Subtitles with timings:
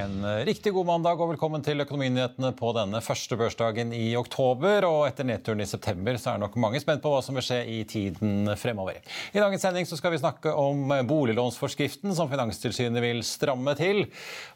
[0.00, 4.86] En eh, riktig god mandag og velkommen til Økonominyhetene på denne første børsdagen i oktober.
[4.88, 7.58] Og etter nedturen i september så er nok mange spent på hva som vil skje
[7.68, 9.00] i tiden fremover.
[9.34, 14.06] I dagens sending så skal vi snakke om boliglånsforskriften som Finanstilsynet vil stramme til.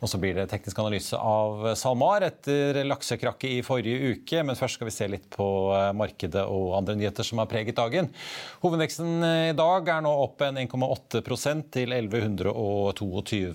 [0.00, 4.46] Og så blir det teknisk analyse av SalMar etter laksekrakket i forrige uke.
[4.48, 7.76] Men først skal vi se litt på eh, markedet og andre nyheter som har preget
[7.76, 8.08] dagen.
[8.64, 13.52] Hovedveksten i dag er nå opp en 1,8% til 1122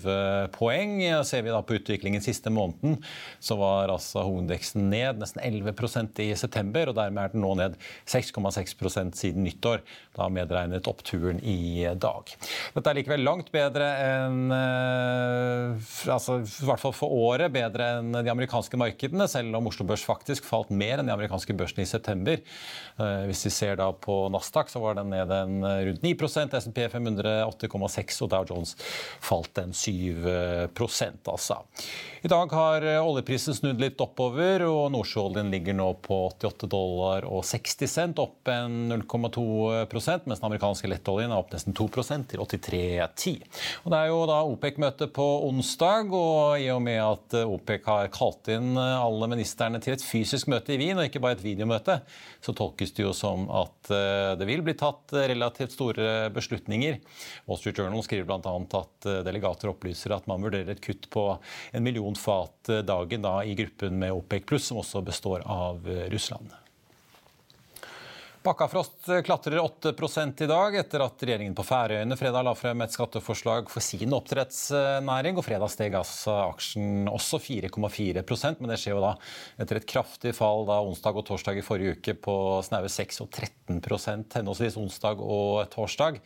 [0.54, 0.96] poeng.
[1.26, 2.98] Ser vi da på utviklingen siste måneden,
[3.42, 6.90] så var altså hovedindeksen ned nesten 11% i september.
[6.90, 7.76] og Dermed er den nå ned
[8.08, 9.82] 6,6% siden nyttår,
[10.16, 12.34] da medregnet oppturen i dag.
[12.76, 18.14] Dette er likevel langt bedre enn eh, altså i hvert fall for året bedre enn
[18.20, 21.90] de amerikanske markedene, selv om Oslo Børs faktisk falt mer enn de amerikanske børsene i
[21.90, 22.40] september.
[23.00, 25.60] Eh, hvis vi ser da på Nasdaq, så var den ned en
[25.90, 28.76] rundt 9% SMP 500 8,6 og Dow Jones
[29.22, 30.26] falt en 7
[31.30, 31.60] altså.
[32.22, 37.24] I dag har eh, oljeprisen snudd litt oppover, og nordsjøoljen ligger nå på 88 dollar
[37.24, 39.44] og 60 cent, opp en 0,2
[39.88, 43.38] mens den amerikanske lettoljen er opp nesten 2% til 83,10.
[43.86, 47.88] Og Det er jo da OPEC-møte på onsdag, og i og med at eh, OPEC
[47.88, 51.38] har kalt inn eh, alle ministrene til et fysisk møte i Wien, og ikke bare
[51.38, 52.02] et videomøte,
[52.44, 53.88] så tolkes det jo som at
[54.40, 57.00] det vil bli tatt relativt store beslutninger.
[57.48, 58.52] Wall Street Journal skriver bl.a.
[58.78, 61.24] at delegater opplyser at man vurderer et kutt på
[61.72, 66.08] en million fat dagen da, i gruppen med OPEC pluss, som også består av eh,
[66.12, 66.52] Russland.
[68.42, 69.92] Bakkafrost klatrer 8
[70.40, 75.36] i dag etter at regjeringen på Færøyene fredag la frem et skatteforslag for sin oppdrettsnæring.
[75.36, 79.10] og Fredag steg altså aksjen også 4,4% men det skjer jo da
[79.60, 83.28] etter et kraftig fall da onsdag og torsdag i forrige uke på snaue 6 og
[83.28, 86.22] 13% henholdsvis onsdag og torsdag.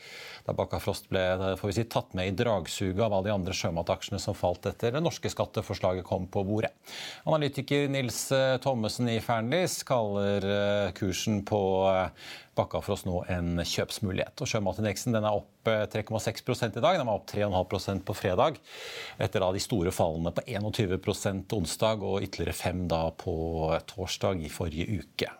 [0.46, 4.22] Da Bakkafrost ble får vi si, tatt med i dragsuget av alle de andre sjømataksjene
[4.22, 6.70] som falt etter det norske skatteforslaget kom på bordet.
[7.26, 8.28] Analytiker Nils
[8.62, 11.64] Thommessen i Fearnleys kaller eh, kursen på
[12.04, 12.32] eh,
[12.94, 14.40] oss nå en kjøpsmulighet.
[14.40, 16.98] Og Sjømatindeksen er opp 3,6 eh, i dag.
[16.98, 18.60] Den var opp 3,5% på fredag.
[19.18, 22.84] Etter de store fallene på 21% onsdag og ytterligere 5
[23.24, 23.38] på
[23.94, 25.32] torsdag i forrige uke.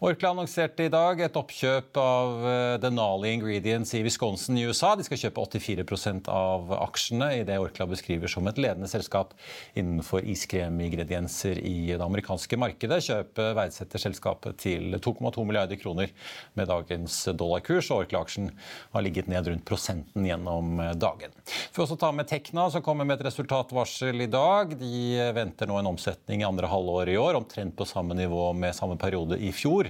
[0.00, 4.94] Orkla annonserte i dag et oppkjøp av eh, Denali Ingredients i Wisconsin i USA.
[4.96, 9.34] De skal kjøpe 84% av aksjene i det Orkla beskriver som et ledende selskap
[9.76, 13.02] innenfor iskremingredienser i det amerikanske markedet.
[13.04, 16.08] Kjøpet verdsetter selskapet til 2,2 milliarder kroner
[16.56, 17.92] med dagens dollarkurs.
[17.92, 18.48] og Orkla-aksjen
[18.96, 21.36] har ligget ned rundt prosenten gjennom dagen.
[21.76, 24.72] For å ta med Tekna, som kommer med et resultatvarsel i dag.
[24.80, 28.72] De venter nå en omsetning i andre halvår i år, omtrent på samme nivå med
[28.80, 29.89] samme periode i fjor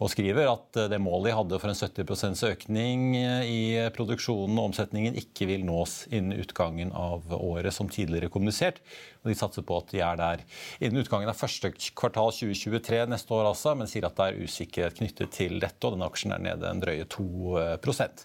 [0.00, 3.02] og skriver at det målet de hadde for en 70% økning
[3.44, 3.60] i
[3.92, 8.80] produksjonen og omsetningen ikke vil nås innen utgangen av året som tidligere kommunisert.
[9.20, 10.44] Og de satser på at de er der
[10.80, 14.96] innen utgangen av første kvartal 2023 neste år, altså, men sier at det er usikkerhet
[14.96, 18.24] knyttet til dette, og denne aksjen er nede en drøye 2%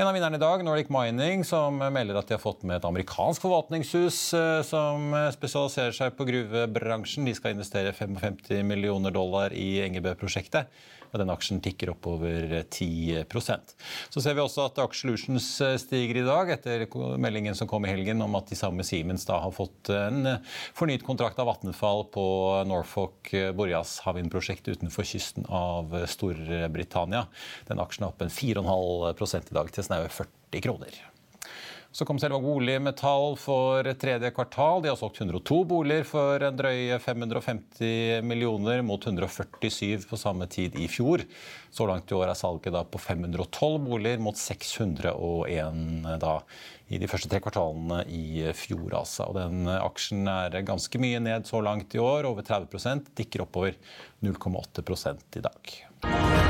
[0.00, 2.88] En av vinnerne i dag, Nordic Mining, som melder at de har fått med et
[2.88, 7.28] amerikansk forvaltningshus eh, som spesialiserer seg på gruvebransjen.
[7.28, 10.72] De skal investere 55 millioner dollar i Engebø-prosjektet
[11.10, 13.74] og den aksjen tikker oppover 10%
[14.12, 16.86] Så ser vi også at Aksjelutions eh, stiger i dag, etter
[17.20, 20.56] meldingen som kom i helgen om at de samme Siemens da har fått en eh,
[20.78, 22.26] fornyet kontrakt av Vattenfall på
[22.70, 27.26] Norfolk eh, Boreas havvindprosjekt utenfor kysten av Storbritannia.
[27.70, 31.09] Den aksjen er opp en 4,5 i dag til snaue 40 kroner.
[31.92, 34.82] Så kom selve Boligmetall for tredje kvartal.
[34.82, 40.78] De har solgt 102 boliger for en drøye 550 millioner mot 147 på samme tid
[40.78, 41.24] i fjor.
[41.74, 46.36] Så langt i år er salget da på 512 boliger mot 601 da
[46.90, 48.94] i de første tre kvartalene i fjor.
[49.02, 49.26] Altså.
[49.26, 53.74] Og den aksjen er ganske mye ned så langt i år, over 30% dikker oppover
[54.22, 56.49] 0,8 i dag.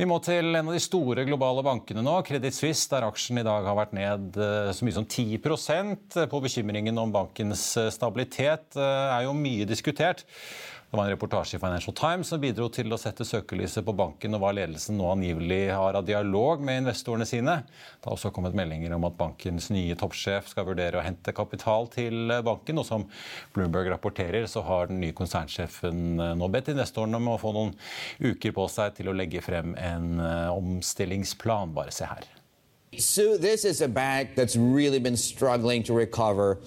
[0.00, 3.44] Vi må til en av de store globale bankene nå, Credit Suisse, der aksjen i
[3.44, 5.42] dag har vært ned eh, så mye som 10
[6.30, 10.24] på bekymringen om bankens eh, stabilitet eh, er jo mye diskutert.
[10.90, 14.34] Det var en reportasje i Financial Times som bidro til å sette søkelyset på banken
[14.34, 17.54] og hva ledelsen nå angivelig har av dialog med investorene sine.
[17.62, 21.86] Det har også kommet meldinger om at bankens nye toppsjef skal vurdere å hente kapital
[21.94, 22.82] til banken.
[22.82, 23.06] Og som
[23.54, 27.76] Bloomberg rapporterer, så har den nye konsernsjefen nå bedt investorene om å få noen
[28.18, 31.70] uker på seg til å legge frem en eh, omstillingsplan.
[31.76, 32.26] Bare se her.
[32.98, 36.58] So this is a bank that's really been struggling to recover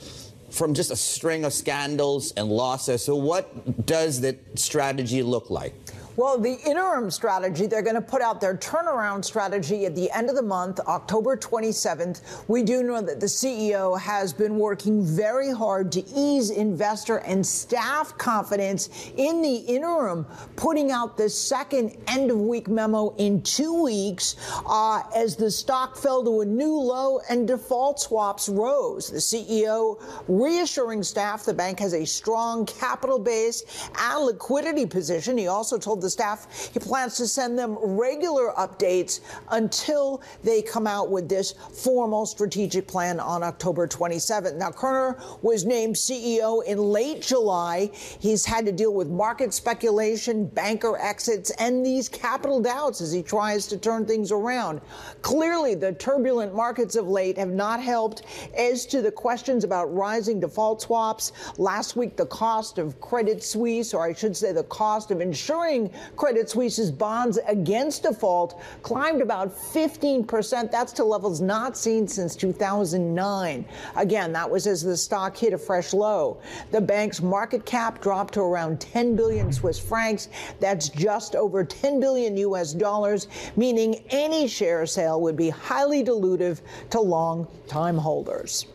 [0.53, 3.03] from just a string of scandals and losses.
[3.03, 5.73] So, what does that strategy look like?
[6.15, 10.29] Well, the interim strategy, they're going to put out their turnaround strategy at the end
[10.29, 12.21] of the month, October 27th.
[12.47, 17.43] We do know that the CEO has been working very hard to ease investor and
[17.43, 23.81] staff confidence in the interim, putting out the second end of week memo in two
[23.81, 24.35] weeks
[24.67, 29.09] uh, as the stock fell to a new low and default swaps rose.
[29.09, 35.39] The CEO reassuring staff the bank has a strong capital base and liquidity position.
[35.39, 39.21] He also told the staff he plans to send them regular updates
[39.51, 44.55] until they come out with this formal strategic plan on October 27th.
[44.55, 47.89] Now, Kerner was named CEO in late July.
[48.19, 53.23] He's had to deal with market speculation, banker exits, and these capital doubts as he
[53.23, 54.81] tries to turn things around.
[55.21, 58.23] Clearly, the turbulent markets of late have not helped
[58.57, 61.31] as to the questions about rising default swaps.
[61.57, 65.91] Last week, the cost of Credit Suisse, or I should say the cost of insuring
[66.15, 70.71] Credit Suisse's bonds against default climbed about 15%.
[70.71, 73.65] That's to levels not seen since 2009.
[73.95, 76.39] Again, that was as the stock hit a fresh low.
[76.71, 80.29] The bank's market cap dropped to around 10 billion Swiss francs.
[80.59, 86.61] That's just over 10 billion US dollars, meaning any share sale would be highly dilutive
[86.91, 88.65] to long time holders.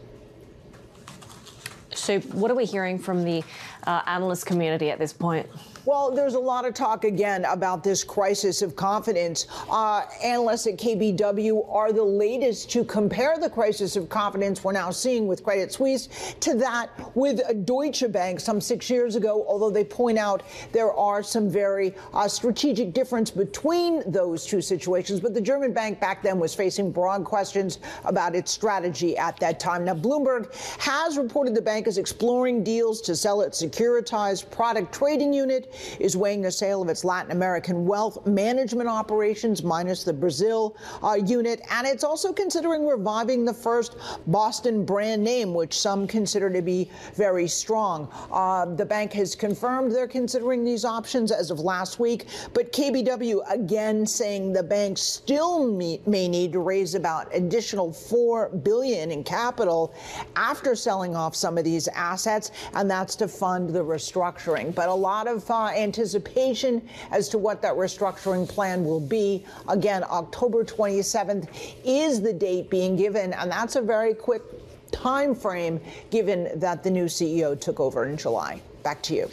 [1.95, 3.43] So, what are we hearing from the
[3.87, 5.49] uh, analyst community at this point?
[5.89, 9.47] Well, there's a lot of talk again about this crisis of confidence.
[9.71, 14.91] Uh, analysts at KBW are the latest to compare the crisis of confidence we're now
[14.91, 19.83] seeing with Credit Suisse to that with Deutsche Bank some six years ago, although they
[19.83, 20.43] point out
[20.73, 25.21] there are some very uh, strategic difference between those two situations.
[25.21, 29.59] But the German bank back then was facing broad questions about its strategy at that
[29.59, 29.87] time.
[29.87, 35.33] Now, Bloomberg has reported the bank is exploring deals to sell its securitized product trading
[35.33, 40.77] unit is weighing the sale of its Latin American wealth management operations, minus the Brazil
[41.03, 41.61] uh, unit.
[41.71, 46.91] And it's also considering reviving the first Boston brand name, which some consider to be
[47.15, 48.09] very strong.
[48.31, 53.41] Uh, the bank has confirmed they're considering these options as of last week, but KBW
[53.51, 59.25] again saying the bank still may, may need to raise about additional four billion in
[59.25, 59.95] capital
[60.37, 64.75] after selling off some of these assets, and that's to fund the restructuring.
[64.75, 69.45] But a lot of uh, anticipation as to what that restructuring plan will be.
[69.69, 71.49] Again, October 27th
[71.85, 74.43] is the date being given, and that's a very quick
[74.91, 78.61] time frame given that the new CEO took over in July.
[78.83, 79.31] Back to you.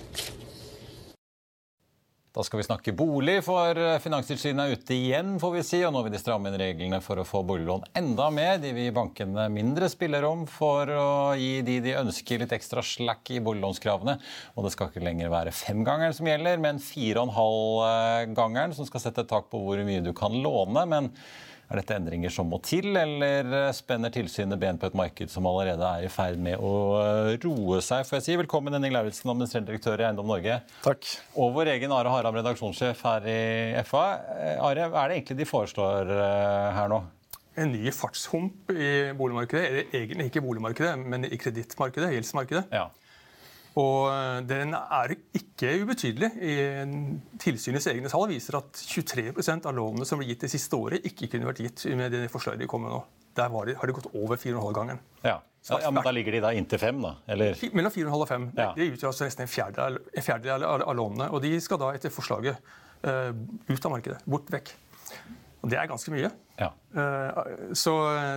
[2.35, 5.77] Da skal vi snakke bolig, for Finanstilsynet er ute igjen, får vi si.
[5.87, 8.57] Og nå vil de stramme inn reglene for å få boliglån enda mer.
[8.59, 11.07] De vil gi bankene mindre spillerom for å
[11.39, 14.17] gi de de ønsker litt ekstra slack i boliglånskravene.
[14.59, 18.75] Og det skal ikke lenger være femgangeren som gjelder, men fire og en halv gangeren
[18.75, 20.83] som skal sette et tak på hvor mye du kan låne.
[20.91, 21.13] men
[21.69, 25.87] er dette endringer som må til, eller spenner tilsynet ben på et marked som allerede
[25.87, 26.73] er i ferd med å
[27.41, 28.05] roe seg?
[28.05, 30.59] Får jeg si Velkommen Henning Lauritzen, administrerende direktør i Eiendom Norge.
[30.85, 31.09] Takk.
[31.39, 33.41] Og vår egen Are Haram, redaksjonssjef her i
[33.87, 34.05] FA.
[34.59, 36.15] Are, hva er det egentlig de foreslår
[36.77, 37.03] her nå?
[37.55, 39.63] en ny fartshump i boligmarkedet.
[39.65, 42.65] Eller egentlig ikke i boligmarkedet, men i kredittmarkedet, gjeldsmarkedet.
[42.75, 42.89] Ja.
[43.81, 46.31] Og eh, den er ikke ubetydelig.
[46.39, 46.55] I
[47.41, 51.29] Tilsynets egne tall viser at 23% av lånene som ble gitt det siste året, ikke
[51.33, 53.03] kunne vært gitt med det forslaget de kom med nå.
[53.35, 55.01] Der de, har det gått over 4,5-gangen.
[55.25, 55.41] Ja.
[55.65, 57.15] Ja, ja, men Da ligger de da inntil fem, da?
[57.27, 57.57] Eller?
[57.73, 58.43] Mellom 4,5 og 5.
[58.53, 58.67] Ja.
[58.77, 61.29] Det utgjør altså nesten en fjerdedel, en fjerdedel av, av lånene.
[61.33, 62.59] Og de skal da etter forslaget
[63.01, 63.31] uh,
[63.71, 64.19] ut av markedet.
[64.29, 64.75] Bort vekk.
[65.65, 66.29] Og det er ganske mye.
[66.59, 66.69] Ja.
[66.93, 67.91] Uh, så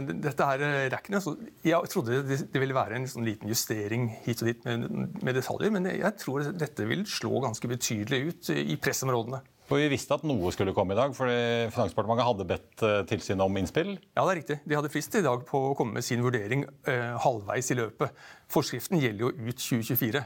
[0.08, 4.48] dette her rekkene så Jeg trodde det, ville være en sånn liten justering hit og
[4.48, 4.88] dit med,
[5.20, 9.44] med, detaljer, men jeg tror dette vil slå ganske betydelig ut i pressområdene.
[9.68, 13.44] For Vi visste at noe skulle komme i dag, fordi Finansdepartementet hadde bedt eh, tilsynet
[13.44, 13.90] om innspill?
[14.16, 14.56] Ja, det er riktig.
[14.64, 18.24] De hadde frist i dag på å komme med sin vurdering eh, halvveis i løpet.
[18.48, 20.24] Forskriften gjelder jo ut 2024.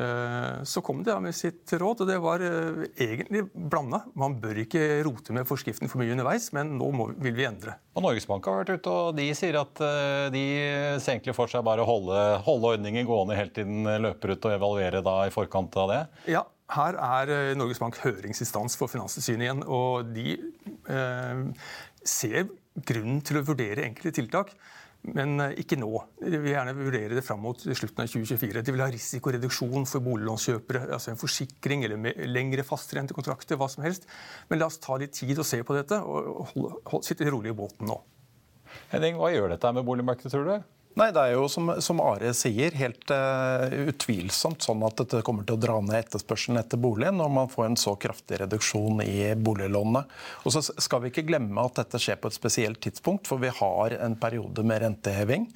[0.00, 4.02] Eh, så kom de med sitt råd, og det var eh, egentlig blanda.
[4.18, 7.76] Man bør ikke rote med forskriften for mye underveis, men nå må, vil vi endre.
[7.98, 10.44] Og Norges Bank har vært ute og de sier at eh, de
[11.02, 14.48] ser egentlig for seg bare å holde, holde ordningen gående helt til den løper ut,
[14.48, 16.00] og evaluere da i forkant av det?
[16.36, 19.64] Ja, her er Norges Bank høringsinstans for Finanstilsynet igjen.
[19.66, 20.38] Og de
[20.88, 21.46] eh,
[22.06, 22.48] ser
[22.86, 24.54] grunnen til å vurdere enkelte tiltak.
[25.08, 25.88] Men eh, ikke nå.
[26.20, 28.64] De vil gjerne vurdere det fram mot slutten av 2024.
[28.66, 34.08] De vil ha risikoreduksjon for boliglånskjøpere, altså en forsikring eller lengre fastrentekontrakter, hva som helst.
[34.50, 37.88] Men la oss ta litt tid og se på dette, og sitte rolig i båten
[37.88, 37.96] nå.
[38.92, 40.79] Henning, hva gjør dette med boligmarkedet, tror du?
[40.98, 45.46] Nei, Det er jo som, som Are sier, helt uh, utvilsomt sånn at dette kommer
[45.46, 49.30] til å dra ned etterspørselen etter bolig når man får en så kraftig reduksjon i
[49.38, 50.02] boliglånene.
[50.42, 53.52] Og så skal vi ikke glemme at dette skjer på et spesielt tidspunkt, for vi
[53.54, 55.46] har en periode med renteheving.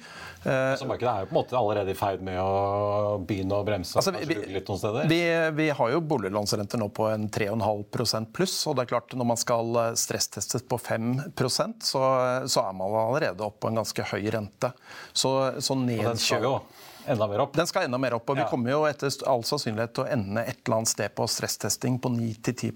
[0.45, 3.67] Uh, så markedet er jo på en måte allerede i ferd med å begynne å
[3.67, 3.99] bremse?
[3.99, 5.11] Altså, vi, litt noen steder.
[5.11, 5.21] Vi,
[5.59, 8.55] vi har jo boliglånsrenter nå på en 3,5% pluss.
[8.69, 12.01] og det er klart Når man skal eh, stresstestes på 5% så,
[12.47, 14.71] så er man allerede oppe på en ganske høy rente.
[15.13, 17.53] Så så, så nedkjøp enda mer opp.
[17.55, 18.29] Den skal enda mer opp.
[18.29, 21.27] og Vi kommer jo etter all sannsynlighet til å ende et eller annet sted på
[21.29, 22.73] stresstesting på 9-10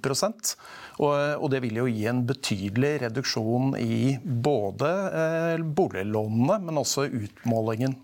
[0.99, 4.91] og, og det vil jo gi en betydelig reduksjon i både
[5.21, 7.95] eh, boliglånene, men også utmålingen.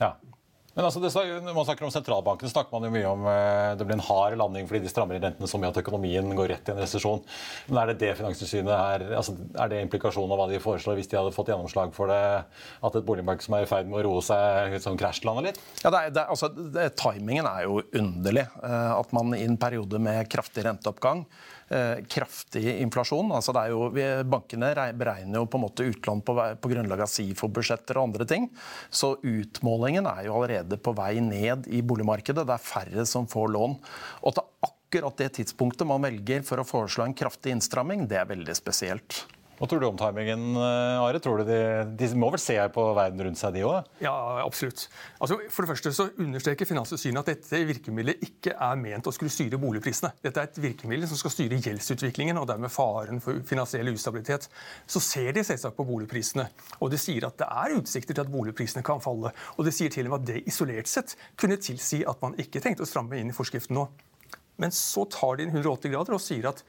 [0.00, 0.14] Ja.
[0.74, 3.96] Men altså, Når man snakker om sentralbanken, snakker man jo mye om eh, det blir
[3.98, 6.74] en hard landing fordi de strammer inn rentene så mye at økonomien går rett i
[6.74, 7.22] en resesjon.
[7.68, 11.10] Men er det det Finanstilsynet er, altså, er det implikasjonen av hva de foreslår hvis
[11.12, 12.20] de hadde fått gjennomslag for det,
[12.88, 15.62] at et boligmarked som er i ferd med å roe seg, sånn krasjlander litt?
[15.84, 18.48] Ja, det er, det, altså, det, Timingen er jo underlig.
[18.66, 21.22] Eh, at man i en periode med kraftig renteoppgang
[22.10, 23.32] kraftig inflasjon.
[23.34, 23.88] Altså jo,
[24.28, 28.48] bankene beregner jo på en måte utlån på, på grunnlag av SIFO-budsjetter og andre ting.
[28.90, 32.46] Så utmålingen er jo allerede på vei ned i boligmarkedet.
[32.46, 33.78] Det er færre som får lån.
[34.24, 38.30] Og til akkurat det tidspunktet man velger for å foreslå en kraftig innstramming, det er
[38.30, 39.24] veldig spesielt.
[39.54, 41.20] Hva tror du om timingen, eh, Are?
[41.22, 41.58] Tror du de,
[41.94, 43.86] de må vel se på verden rundt seg, de òg?
[44.02, 44.88] Ja, absolutt.
[45.22, 49.30] Altså, for det første så understreker Finanstilsynet at dette virkemidlet ikke er ment å skulle
[49.30, 50.10] styre boligprisene.
[50.26, 54.48] Dette er et virkemiddel som skal styre gjeldsutviklingen og dermed faren for finansiell ustabilitet.
[54.90, 56.48] Så ser de selvsagt på boligprisene,
[56.80, 59.30] og de sier at det er utsikter til at boligprisene kan falle.
[59.54, 62.62] Og de sier til og med at det isolert sett kunne tilsi at man ikke
[62.64, 63.86] tenkte å stramme inn i forskriften nå.
[64.58, 66.66] Men så tar de inn 180 grader og sier at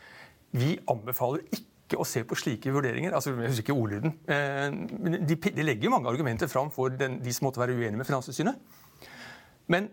[0.55, 3.13] vi anbefaler ikke ikke å se på slike vurderinger.
[3.13, 4.15] altså Jeg husker ikke ordlyden.
[4.25, 7.99] Eh, men de, de legger mange argumenter fram for den, de som måtte være uenige
[7.99, 8.57] med Finanstilsynet.
[9.71, 9.89] Men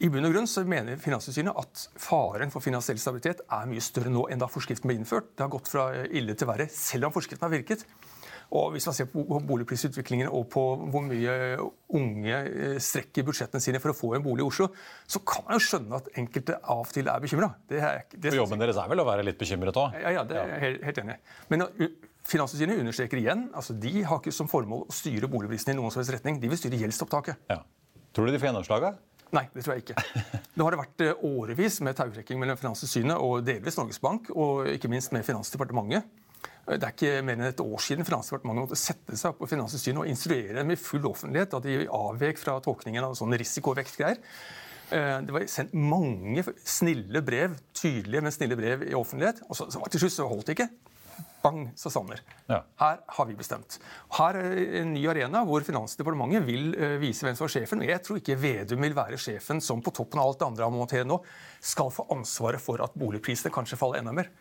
[0.00, 4.12] i bunn og grunn så mener Finanstilsynet at faren for finansiell stabilitet er mye større
[4.12, 5.34] nå enn da forskriften ble innført.
[5.34, 7.84] Det har gått fra ille til verre, selv om forskriften har virket.
[8.54, 10.62] Og Hvis man ser på boligprisutviklingen og på
[10.92, 11.56] hvor mye
[11.96, 14.68] unge eh, strekker budsjettene sine for å få en bolig i Oslo,
[15.06, 17.50] så kan man jo skjønne at enkelte av og til er bekymra.
[18.36, 19.96] Jobben deres er vel å være litt bekymret òg?
[20.02, 21.18] Ja, ja, det er jeg helt, helt enig
[21.52, 21.66] Men
[22.26, 26.10] Finanstilsynet understreker igjen altså de har ikke som formål å styre boligprisene i noen slags
[26.14, 26.40] retning.
[26.42, 27.44] De vil styre gjeldsopptaket.
[27.52, 27.60] Ja.
[28.16, 28.88] Tror du de får gjennomslag?
[29.34, 30.02] Nei, det tror jeg ikke.
[30.56, 34.70] Nå har det vært eh, årevis med tautrekking mellom Finanstilsynet og delvis Norges Bank, og
[34.70, 36.06] ikke minst med Finansdepartementet.
[36.66, 40.02] Det er ikke mer enn et år siden Finansdepartementet måtte sette seg opp på Finanstilsynet
[40.02, 44.18] og instruere dem i full offentlighet at de avvek fra tolkningen av sånn risikovektgreier.
[44.90, 49.44] Eh, det var sendt mange snille brev, tydelige, men snille brev i offentlighet.
[49.46, 50.68] Og så, så til slutt så holdt det ikke.
[51.46, 52.20] Bang, sa Sanner.
[52.50, 52.60] Ja.
[52.80, 53.78] Her har vi bestemt.
[54.18, 57.84] Her er en ny arena hvor Finansdepartementet vil uh, vise hvem som er sjefen.
[57.84, 60.66] og jeg tror ikke Vedum vil være sjefen som på toppen av alt det andre
[60.66, 61.20] han må håndtere nå,
[61.62, 64.32] skal få ansvaret for at boligprisene kanskje faller enda mer.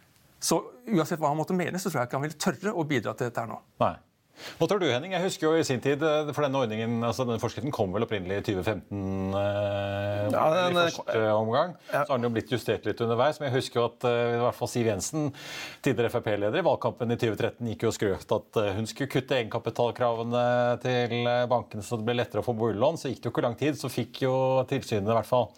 [0.42, 0.60] Så
[0.92, 3.30] uansett hva han måtte mene, så tror jeg ikke han vil tørre å bidra til
[3.30, 3.62] dette her nå.
[3.84, 3.96] Nei.
[4.60, 5.14] Hva tror du, Henning?
[5.16, 8.04] Jeg husker jo i sin tid, eh, for denne ordningen, altså denne forskriften kom vel
[8.06, 11.76] opprinnelig i 2015 eh, ja, den, i første omgang.
[11.88, 12.04] Ja.
[12.04, 13.40] Så har den jo blitt justert litt underveis.
[13.40, 15.30] Men jeg husker jo at eh, i hvert fall Siv Jensen,
[15.86, 19.40] tidligere Frp-leder i valgkampen i 2013, gikk jo og skrøt at eh, hun skulle kutte
[19.40, 20.46] egenkapitalkravene
[20.84, 23.00] til bankene så det ble lettere å få boliglån.
[23.00, 24.36] Så gikk det jo ikke lang tid, så fikk jo
[24.70, 25.54] tilsynet i hvert fall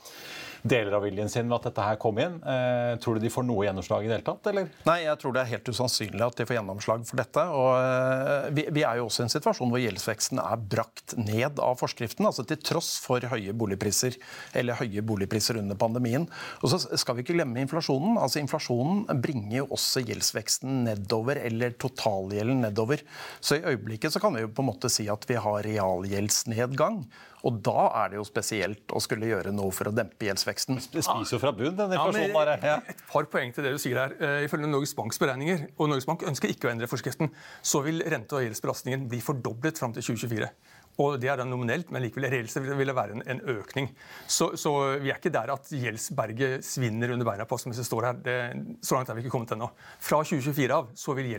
[0.64, 2.38] deler av viljen sin ved at dette her kom inn.
[2.42, 4.70] Eh, tror du de får noe gjennomslag i det hele tatt, eller?
[4.88, 7.46] Nei, jeg tror det er helt usannsynlig at de får gjennomslag for dette.
[7.60, 11.62] Og eh, vi, vi, er jo også i en situasjon hvor gjeldsveksten er brakt ned
[11.64, 14.18] av forskriften, altså til tross for høye boligpriser,
[14.58, 16.28] eller høye boligpriser under pandemien.
[16.62, 18.18] Og så skal vi ikke glemme inflasjonen.
[18.22, 23.04] Altså Inflasjonen bringer jo også gjeldsveksten nedover, eller totalgjelden nedover.
[23.42, 27.04] Så i øyeblikket så kan vi jo på en måte si at vi har realgjeldsnedgang.
[27.48, 30.82] Og da er det jo spesielt å skulle gjøre noe for å dempe gjeldsveksten.
[30.92, 32.66] Det spiser jo fra bunn, den inflasjonen.
[32.68, 34.16] Ja, et par poeng til det du sier her.
[34.20, 37.32] Eh, ifølge Norges Banks beregninger, og Norges Bank ønsker ikke å endre forskriften,
[37.63, 40.51] så vil rente- og gjeldsbelastningen bli fordoblet fram til 2024.
[40.98, 43.92] Og Det er da nominelt, men likevel reelt vil det være en, en økning.
[44.25, 47.86] Så, så, vi er ikke der at gjeldsberget svinner under beina på oss mens det
[47.86, 48.22] står her.
[48.25, 48.38] Det,
[48.82, 49.70] så langt er vi ikke kommet ennå.
[50.01, 51.30] Fra 2024 av så vil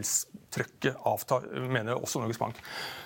[0.49, 2.57] gjeldstrykket avta, mener også Norges Bank.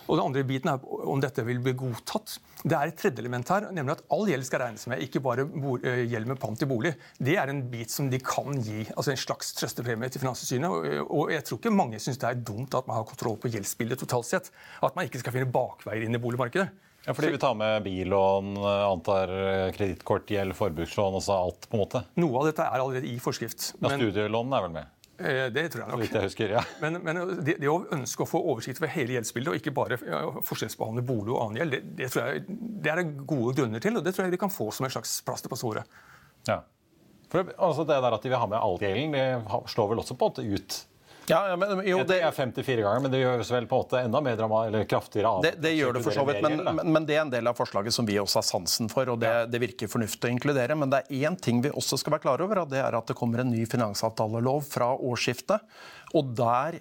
[0.09, 2.39] Og den andre biten er om dette vil bli godtatt.
[2.63, 5.47] Det er et tredje element her, nemlig at all gjeld skal regnes med, ikke bare
[5.85, 6.95] eh, gjeld med pant i bolig.
[7.19, 11.03] Det er en bit som de kan gi, altså en slags trøstepremie til Finanstilsynet.
[11.09, 14.03] Og jeg tror ikke mange syns det er dumt at man har kontroll på gjeldsbildet
[14.05, 14.53] totalt sett.
[14.83, 16.71] At man ikke skal finne bakveier inn i boligmarkedet.
[17.03, 19.33] Ja, fordi vi tar med billån, antar
[19.75, 22.05] kredittkortgjeld, forbrukslån, altså alt på en måte?
[22.23, 23.73] Noe av dette er allerede i forskrift.
[23.81, 24.93] Ja, Studielån er vel med?
[25.19, 26.05] Eh, det tror jeg nok.
[26.09, 26.63] Jeg husker, ja.
[26.83, 29.99] Men, men det, det, å ønske å få oversikt over hele gjeldsbildet, og ikke bare
[30.49, 32.45] forskjellsbehandle bolig og annen gjeld, det, det, tror jeg,
[32.83, 35.19] det er gode grunner til, og det tror jeg de kan få som en slags
[35.27, 36.01] plaster på såret.
[36.49, 36.63] Ja.
[37.33, 40.17] For, altså det der at de vil ha med all gjelden, det slår vel også
[40.17, 40.81] på en måte ut
[41.27, 44.01] ja, ja, men, jo, det er 54 ganger, men det gjøres vel på en måte
[44.03, 45.43] enda mer drama, eller kraftigere av.
[45.45, 47.59] Det, det gjør det for så vidt, men, men, men, det er en del av
[47.59, 49.09] forslaget som vi også har sansen for.
[49.13, 50.77] og det, det virker fornuftig å inkludere.
[50.79, 53.11] Men det er én ting vi også skal være klar over, og det er at
[53.11, 55.63] det kommer en ny finansavtalelov fra årsskiftet.
[56.19, 56.81] Og der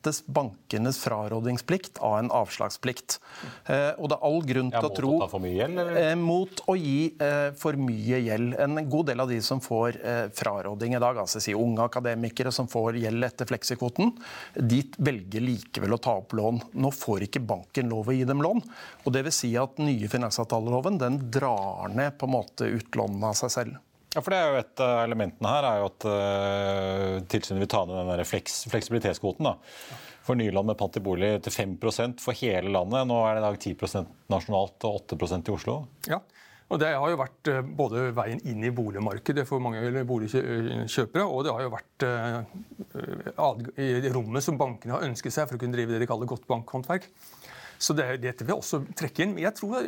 [0.00, 3.20] erstattes bankenes frarådingsplikt av en avslagsplikt.
[3.66, 5.78] Eh, og det er all grunn til å tro Mot å ta for mye gjeld?
[5.96, 8.54] Eh, mot å gi eh, for mye gjeld.
[8.58, 9.98] En god del av de som får
[10.34, 14.12] fraråding i dag, altså si unge akademikere som får gjeld etter fleksikvoten,
[14.56, 16.62] de velger likevel å ta opp lån.
[16.80, 18.62] Nå får ikke banken lov å gi dem lån.
[19.04, 23.38] Og det vil si at nye finansavtaleloven den drar ned på en måte utlånene av
[23.38, 23.78] seg selv.
[24.10, 27.70] Ja, for det er jo Et av elementene her er jo at uh, tilsynet vil
[27.70, 29.46] ta ned den der fleks, fleksibilitetskvoten.
[29.46, 29.54] da.
[30.26, 33.06] For Nyland med pant i bolig til 5 for hele landet.
[33.06, 35.76] Nå er det i dag 10% nasjonalt og 8% i Oslo.
[36.10, 36.18] Ja,
[36.70, 41.46] og Det har jo vært uh, både veien inn i boligmarkedet for mange boligkjøpere, og
[41.46, 42.06] det har jo vært
[44.10, 47.06] rommet som bankene har ønsket seg for å kunne drive det de kaller godt bankhåndverk.
[47.80, 49.34] Så det, dette vil også trekke inn.
[49.36, 49.86] Men jeg tror,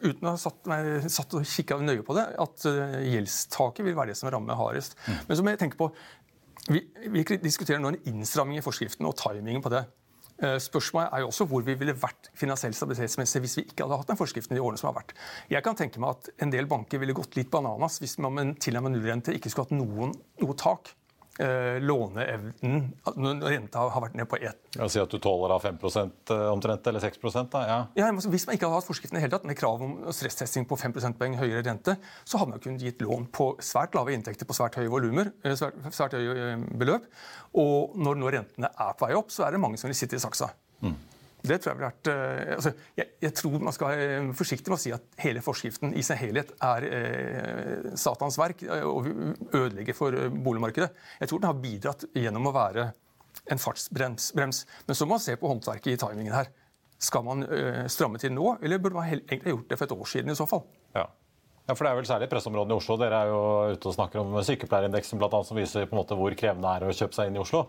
[0.00, 3.96] uten å ha satt, meg, satt og kikka nøye på det, at uh, gjeldstaket vil
[3.98, 4.96] være det som rammer hardest.
[5.04, 5.18] Mm.
[5.28, 5.90] Men så må jeg tenke på
[6.70, 6.80] vi,
[7.12, 9.84] vi, diskuterer nå en innstramming i forskriften og timingen på det.
[10.40, 14.00] Uh, spørsmålet er jo også hvor vi ville vært finansielt stabilitetsmessig hvis vi ikke hadde
[14.00, 15.12] hatt den forskriften i de årene som har vært.
[15.52, 18.56] Jeg kan tenke meg at en del banker ville gått litt bananas hvis man med
[18.64, 20.96] tilnærmet nullrente ikke skulle hatt noen, noe tak.
[21.34, 25.64] Eh, låneevnen når renta har vært ned på 1 ja, Si at du tåler av
[25.64, 27.18] 5 eh, omtrent, eller 6
[27.50, 27.78] da, ja.
[27.98, 28.10] ja.
[28.14, 30.94] Hvis man ikke hadde hatt forskriften i hele tatt, med krav om stresstesting på 5
[30.94, 34.78] prosentpoeng høyere rente, så hadde man kunnet gitt lån på svært lave inntekter på svært
[34.78, 37.10] høye volumer, eh, svært, svært høye beløp.
[37.58, 40.14] Og når nå rentene er på vei opp, så er det mange som vil sitte
[40.14, 40.52] i saksa.
[40.86, 40.94] Mm.
[41.44, 44.78] Det tror jeg ville vært, eh, altså, jeg, jeg, tror man skal være forsiktig med
[44.78, 49.10] å si at hele forskriften i sin helhet er eh, Satans verk eh, og
[49.52, 50.88] ødelegger for eh, boligmarkedet.
[51.20, 52.86] Jeg tror den har bidratt gjennom å være
[53.52, 54.30] en fartsbrems.
[54.38, 56.48] Men så må man se på håndverket i timingen her.
[57.04, 60.10] Skal man eh, stramme til nå, eller burde man egentlig gjort det for et år
[60.14, 60.64] siden i så fall?
[60.96, 61.08] Ja.
[61.64, 62.98] Ja, for Det er vel særlig pressområdene i Oslo.
[63.00, 66.18] Dere er jo ute og snakker om sykepleierindeksen, blant annet, som viser på en måte
[66.18, 67.62] hvor krevende det er å kjøpe seg inn i Oslo.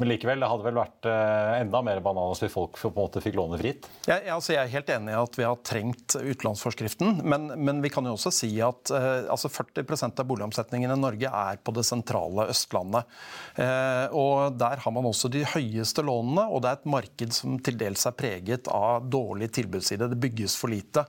[0.00, 3.20] Men likevel, det hadde vel vært eh, enda mer bananas hvis folk på en måte
[3.20, 3.88] fikk låne fritt?
[4.08, 7.90] Ja, altså jeg er helt enig i at vi har trengt utlånsforskriften, men, men, vi
[7.92, 11.84] kan jo også si at uh, altså 40% av boligomsetningen i Norge er på det
[11.88, 13.12] sentrale Østlandet.
[13.56, 17.60] Uh, og Der har man også de høyeste lånene, og det er et marked som
[17.60, 20.08] til dels er preget av dårlig tilbudsside.
[20.12, 21.04] Det bygges for lite.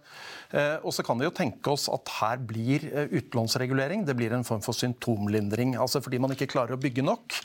[0.51, 4.05] Uh, og så kan vi jo tenke oss at her blir utlånsregulering.
[4.07, 5.75] Det blir en form for symptomlindring.
[5.79, 7.39] Altså Fordi man ikke klarer å bygge nok,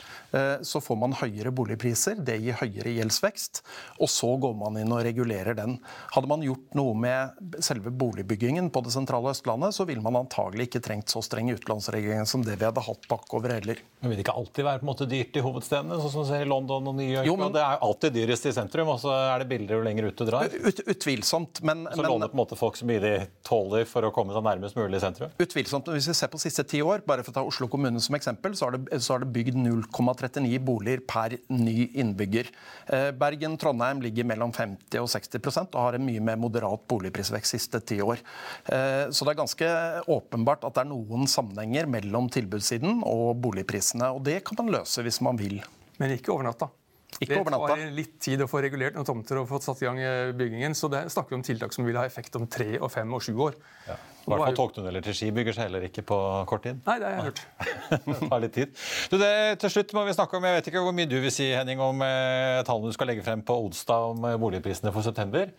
[0.67, 2.17] så får man høyere boligpriser.
[2.25, 3.61] Det gir høyere gjeldsvekst.
[4.03, 5.77] Og så går man inn og regulerer den.
[6.13, 10.67] Hadde man gjort noe med selve boligbyggingen på det sentrale Østlandet, så ville man antagelig
[10.67, 13.81] ikke trengt så streng utlånsregulering som det vi hadde hatt bakover heller.
[14.01, 16.31] Men Vil det ikke alltid være på en måte dyrt i hovedstedene, sånn som vi
[16.31, 17.27] ser i London og New York?
[17.27, 17.53] Jo, men...
[17.55, 20.25] Det er alltid dyrest i sentrum, og så er det billigere jo lenger ut du
[20.29, 20.53] drar?
[20.53, 21.85] Ut, utvilsomt, men...
[21.91, 22.09] Så men...
[22.11, 23.13] låner på en måte folk så mye de
[23.47, 25.33] tåler for å komme seg nærmest mulig sentrum?
[25.41, 25.89] Utvilsomt.
[25.93, 28.55] Hvis vi ser på siste ti år, bare for å ta Oslo kommune som eksempel,
[28.57, 32.51] så har det, så har det bygd 0,39 boliger per ny innbygger.
[32.93, 37.81] Eh, Bergen-Trondheim ligger mellom 50 og 60% og har en mye mer moderat boligprisvekst siste
[37.87, 38.23] ti år.
[38.65, 39.71] Eh, så det er ganske
[40.17, 44.13] åpenbart at det er noen sammenhenger mellom tilbudssiden og boligprisene.
[44.15, 45.59] Og det kan man løse hvis man vil.
[45.97, 46.69] Men ikke over natta.
[47.17, 49.97] Ikke det tar litt tid å få regulert noen tomter og fått satt i gang
[50.03, 50.75] eh, byggingen.
[50.77, 53.23] Så det snakker vi om tiltak som vil ha effekt om tre, og fem og
[53.25, 53.57] sju år.
[53.87, 53.95] Ja.
[54.27, 56.17] I hvert fall togtunneler til Ski bygger seg heller ikke på
[56.49, 56.81] kort tid.
[56.83, 57.41] Nei, det har jeg hørt.
[58.09, 58.73] det tar litt tid.
[59.07, 59.31] Du, det,
[59.63, 61.81] til slutt må vi snakke om, Jeg vet ikke hvor mye du vil si Henning,
[61.81, 65.49] om eh, tallene du skal legge frem på onsdag om eh, boligprisene for september.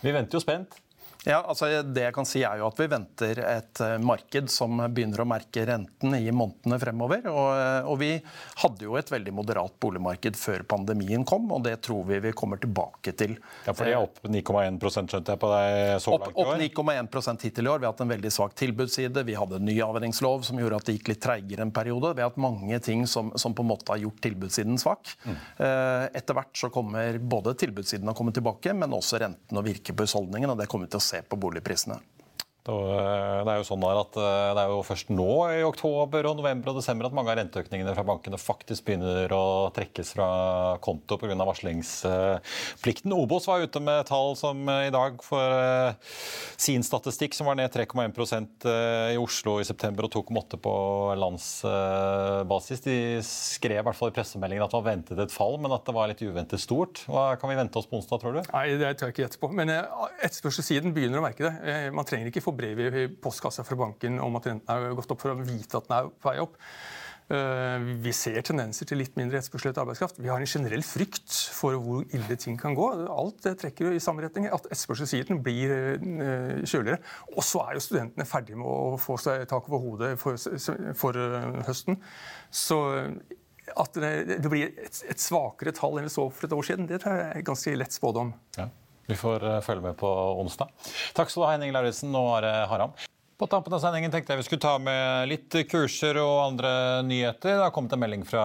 [0.00, 0.80] Vi venter jo spent.
[1.24, 4.82] Ja, altså Det jeg kan si er jo at Vi venter et eh, marked som
[4.92, 7.24] begynner å merke renten i månedene fremover.
[7.30, 8.10] Og, eh, og, Vi
[8.62, 12.60] hadde jo et veldig moderat boligmarked før pandemien kom, og det tror vi vi kommer
[12.60, 13.36] tilbake til.
[13.64, 16.52] Ja, for det er opp 9,1 skjønte jeg på deg så langt i år?
[16.52, 17.80] Opp 9,1 hittil i år.
[17.80, 19.24] Vi har hatt en veldig svak tilbudsside.
[19.24, 22.12] Vi hadde en ny avhendingslov som gjorde at det gikk litt treigere en periode.
[22.14, 25.14] Vi har hatt mange ting som, som, på en måte har gjort tilbudssiden svak.
[25.24, 25.36] Mm.
[25.66, 29.96] Eh, etter hvert så kommer både tilbudssiden å komme tilbake, men også renten å virke
[29.96, 30.52] på husholdningen.
[30.52, 31.98] og det kommer vi til å se se på boligprisene.
[32.64, 36.38] Eh, det er jo sånn at eh, det er jo først nå i oktober, og
[36.38, 40.28] november og desember at mange av renteøkningene fra bankene faktisk begynner å trekkes fra
[40.84, 41.36] konto pga.
[41.44, 43.12] varslingsplikten.
[43.12, 45.98] Obos var ute med tall som eh, i dag for
[46.56, 48.64] sin statistikk, som var ned 3,1%
[49.12, 50.74] i Oslo i september og 2,8 på
[51.20, 52.84] landsbasis.
[52.86, 52.96] De
[53.28, 55.96] skrev i hvert fall i pressemeldingen at det var ventet et fall, men at det
[55.96, 57.04] var litt uventet stort.
[57.10, 58.42] Hva kan vi vente oss på onsdag, tror du?
[58.54, 59.52] Nei, Det tør jeg ikke gjette på.
[59.52, 61.92] Men etterspørselssiden begynner å merke det.
[61.94, 65.22] Man trenger ikke få brev i postkassa fra banken om at renten har gått opp,
[65.22, 66.58] for å vite at den er på vei opp.
[67.32, 70.18] Eh, vi ser tendenser til litt mindre etterspørsel etter arbeidskraft.
[70.20, 72.88] Vi har en generell frykt for hvor ille ting kan gå.
[73.08, 74.50] Alt det trekker i samme retning.
[74.52, 77.00] At etterspørselssiden blir eh, kjøligere.
[77.32, 81.48] Og så er jo studentene ferdige med å få seg tak over hodet for, eh,
[81.64, 81.96] høsten.
[82.52, 82.82] Så
[83.72, 87.16] at det, blir et, svakere tall enn vi så for et år siden, det tror
[87.16, 88.34] jeg er ganske lett spådom.
[88.58, 88.68] Ja.
[89.06, 90.70] Vi får eh, følge med på onsdag.
[91.16, 92.94] Takk skal du ha, Henning Lauritzen og Are Haram.
[93.34, 96.68] På tampen av sendingen tenkte jeg vi skulle ta med litt kurser og andre
[97.02, 97.56] nyheter.
[97.56, 98.44] Det har kommet en melding fra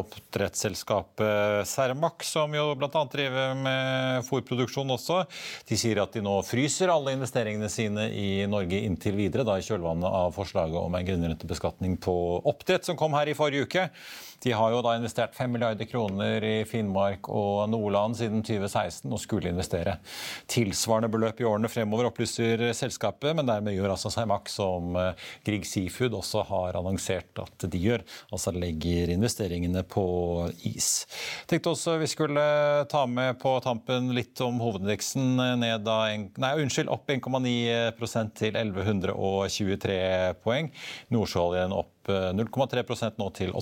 [0.00, 3.02] oppdrettsselskapet Cermaq, som jo bl.a.
[3.12, 5.20] driver med fôrproduksjon også.
[5.68, 9.66] De sier at de nå fryser alle investeringene sine i Norge inntil videre, da i
[9.68, 12.16] kjølvannet av forslaget om en grunnrentebeskatning på
[12.50, 13.86] oppdrett som kom her i forrige uke.
[14.40, 19.20] De har jo da investert 5 milliarder kroner i Finnmark og Nordland siden 2016 og
[19.20, 19.98] skulle investere
[20.48, 23.34] tilsvarende beløp i årene fremover, opplyser selskapet.
[23.36, 28.04] Men dermed gjør altså Cermaq, som eh, Grieg Seafood også har annonsert at de gjør,
[28.32, 30.06] altså legger investeringene på
[30.70, 31.04] is.
[31.50, 32.46] Tenkte også vi skulle
[32.90, 40.00] ta med på tampen litt om hovedindeksen ned da nei, unnskyld, opp 1,9% til 1123
[40.40, 40.72] poeng.
[41.12, 43.52] Nordsjøoljen opp 0,3% nå til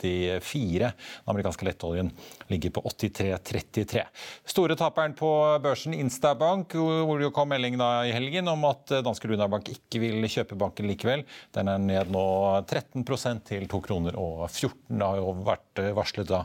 [0.00, 0.78] 88,74.
[0.80, 0.92] Den
[1.30, 2.10] amerikanske lettoljen
[2.48, 4.04] ligger på 83,33.
[4.44, 5.30] Store taperen på
[5.62, 10.58] børsen, Instabank, hvor det kom melding i helgen om at danske Lunar ikke vil kjøpe
[10.58, 11.24] banken likevel.
[11.54, 12.24] Den er ned nå
[12.64, 14.74] 13% til 2 kroner og 14.
[14.90, 16.42] Det har jo vært varslet da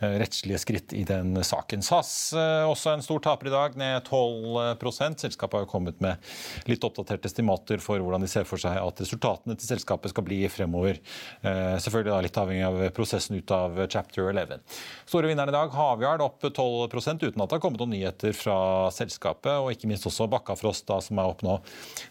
[0.00, 1.84] eh, rettslige skritt i den saken.
[1.84, 6.30] SAS eh, også en stor taper i dag, ned 12% Selskapet har jo kommet med
[6.70, 10.42] litt oppdaterte estimater for hvordan de ser for seg at resultatene til selskapet skal bli
[10.52, 11.00] fremover.
[11.42, 14.60] Eh, selvfølgelig da litt avhengig av prosessen ut av chapter 11.
[15.04, 18.90] Store vinneren i dag, Havyard, opp 12 uten at det har kommet noen nyheter fra
[18.94, 19.52] selskapet.
[19.60, 21.58] Og ikke minst også Bakkafrost, da, som er opp nå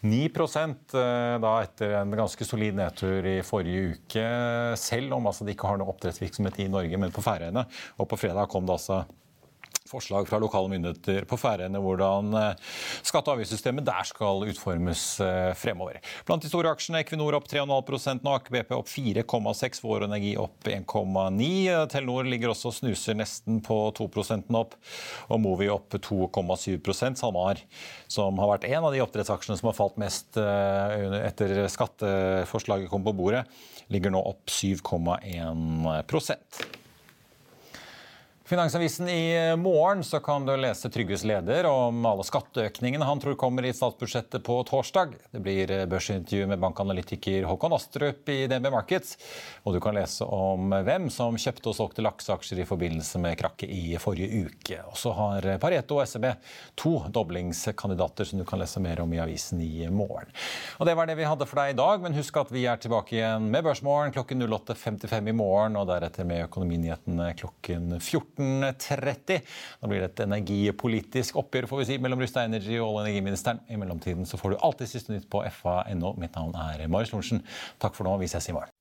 [0.05, 4.27] 9 eh, da etter en ganske solid nedtur i forrige uke.
[4.79, 7.65] Selv om altså, de ikke har noe oppdrettsvirksomhet i Norge, men på Færøyene.
[7.97, 9.03] Og på fredag kom det altså
[9.89, 12.71] forslag fra lokale myndigheter på Færøyene hvordan eh,
[13.03, 15.99] skatte- og avgiftssystemet der skal utformes eh, fremover.
[16.27, 20.69] Blant de store aksjene Equinor opp 3,5 nå, Aker BP opp 4,6 Vår Energi opp
[20.69, 24.75] 1,9 Telenor ligger også og snuser nesten på 2% opp,
[25.29, 27.61] og Movi opp 2,7% SalMar,
[28.11, 33.05] som har vært en av de oppdrettsaksjene som har falt mest eh, etter skatteforslaget kom
[33.05, 33.45] på bordet,
[33.89, 36.05] ligger nå opp 7,1
[38.49, 43.61] Finansavisen i morgen så kan du lese Trygves leder om alle skatteøkningene han tror kommer
[43.61, 45.11] i statsbudsjettet på torsdag.
[45.29, 49.19] Det blir børsintervju med bankanalytiker Håkon Astrup i DNB Markets.
[49.69, 53.69] Og du kan lese om hvem som kjøpte og solgte lakseaksjer i forbindelse med krakket
[53.69, 54.79] i forrige uke.
[54.89, 56.25] Og så har Pareto og SEB
[56.73, 60.33] to doblingskandidater som du kan lese mer om i avisen i morgen.
[60.79, 62.81] Og det var det vi hadde for deg i dag, men husk at vi er
[62.81, 68.38] tilbake igjen med Børsmorgen klokken 08.55 i morgen, og deretter med Økonominyhetene klokken 14.
[68.39, 69.41] 14.30.
[69.81, 73.01] Da blir det et energipolitisk oppgjør får vi si, mellom Rustad Energy og olje- og
[73.05, 73.59] energiministeren.
[73.69, 76.13] I mellomtiden så får du alltid siste nytt på fa.no.
[76.17, 77.43] Mitt navn er Marius Lorentzen.
[77.81, 78.17] Takk for nå.
[78.17, 78.71] Vi ses i morgen.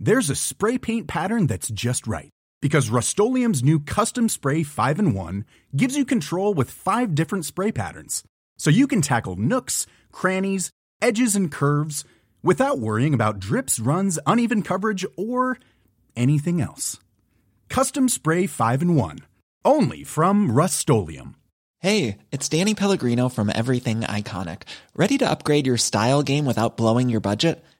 [0.00, 2.30] There's a spray paint pattern that's just right.
[2.62, 5.44] Because Rust new Custom Spray 5 and 1
[5.76, 8.24] gives you control with five different spray patterns.
[8.58, 12.04] So you can tackle nooks, crannies, edges, and curves
[12.42, 15.58] without worrying about drips, runs, uneven coverage, or
[16.16, 16.98] anything else.
[17.68, 19.18] Custom Spray 5 and 1.
[19.64, 20.88] Only from Rust
[21.78, 24.62] Hey, it's Danny Pellegrino from Everything Iconic.
[24.94, 27.64] Ready to upgrade your style game without blowing your budget?